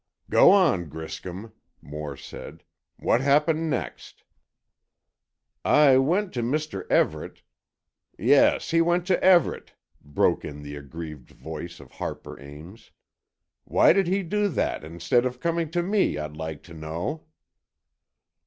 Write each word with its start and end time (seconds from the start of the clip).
"Go 0.31 0.49
on, 0.49 0.89
Griscom," 0.89 1.53
Moore 1.79 2.17
said, 2.17 2.63
"what 2.97 3.21
happened 3.21 3.69
next?" 3.69 4.23
"I 5.63 5.97
went 5.99 6.33
to 6.33 6.41
Mr. 6.41 6.89
Everett——" 6.89 7.43
"Yes, 8.17 8.71
he 8.71 8.81
went 8.81 9.05
to 9.05 9.23
Everett," 9.23 9.75
broke 10.03 10.43
in 10.43 10.63
the 10.63 10.75
aggrieved 10.75 11.29
voice 11.29 11.79
of 11.79 11.91
Harper 11.91 12.39
Ames. 12.41 12.89
"Why 13.63 13.93
did 13.93 14.07
he 14.07 14.23
do 14.23 14.47
that, 14.47 14.83
instead 14.83 15.23
of 15.23 15.39
coming 15.39 15.69
to 15.69 15.83
me, 15.83 16.17
I'd 16.17 16.35
like 16.35 16.63
to 16.63 16.73
know!" 16.73 17.27